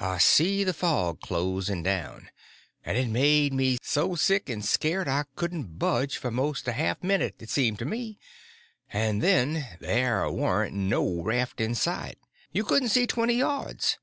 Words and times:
I 0.00 0.16
see 0.16 0.64
the 0.64 0.72
fog 0.72 1.20
closing 1.20 1.82
down, 1.82 2.30
and 2.86 2.96
it 2.96 3.06
made 3.10 3.52
me 3.52 3.76
so 3.82 4.14
sick 4.14 4.48
and 4.48 4.64
scared 4.64 5.08
I 5.08 5.24
couldn't 5.36 5.78
budge 5.78 6.16
for 6.16 6.30
most 6.30 6.66
a 6.68 6.72
half 6.72 7.02
a 7.02 7.06
minute 7.06 7.34
it 7.38 7.50
seemed 7.50 7.78
to 7.80 7.84
me—and 7.84 9.20
then 9.22 9.68
there 9.78 10.26
warn't 10.30 10.74
no 10.74 11.20
raft 11.22 11.60
in 11.60 11.74
sight; 11.74 12.18
you 12.50 12.64
couldn't 12.64 12.88
see 12.88 13.06
twenty 13.06 13.34
yards. 13.34 13.98